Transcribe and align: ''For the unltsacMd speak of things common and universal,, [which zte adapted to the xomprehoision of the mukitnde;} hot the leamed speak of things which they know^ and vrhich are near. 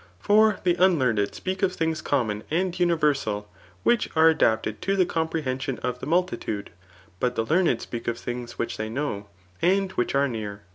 ''For 0.29 0.59
the 0.63 0.73
unltsacMd 0.77 1.35
speak 1.35 1.61
of 1.61 1.73
things 1.75 2.01
common 2.01 2.43
and 2.49 2.79
universal,, 2.79 3.47
[which 3.83 4.09
zte 4.15 4.31
adapted 4.31 4.81
to 4.81 4.95
the 4.95 5.05
xomprehoision 5.05 5.77
of 5.81 5.99
the 5.99 6.07
mukitnde;} 6.07 6.69
hot 7.21 7.35
the 7.35 7.43
leamed 7.45 7.83
speak 7.83 8.07
of 8.07 8.17
things 8.17 8.57
which 8.57 8.77
they 8.77 8.89
know^ 8.89 9.25
and 9.61 9.93
vrhich 9.95 10.15
are 10.15 10.27
near. 10.27 10.63